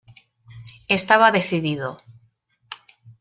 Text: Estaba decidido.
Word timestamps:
Estaba 0.97 1.35
decidido. 1.39 1.89